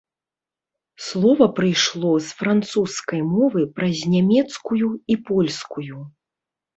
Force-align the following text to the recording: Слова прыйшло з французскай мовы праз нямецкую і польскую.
Слова 1.07 1.45
прыйшло 1.57 2.13
з 2.27 2.37
французскай 2.39 3.21
мовы 3.33 3.61
праз 3.75 3.97
нямецкую 4.15 4.89
і 5.17 5.19
польскую. 5.29 6.01